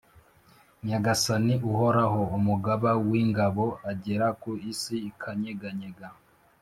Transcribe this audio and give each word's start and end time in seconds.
nyagasani 0.87 1.53
uhoraho, 1.71 2.21
umugaba 2.37 2.89
w’ingabo, 3.07 3.65
agera 3.91 4.27
ku 4.41 4.49
isi 4.71 4.95
ikanyeganyega, 5.09 6.07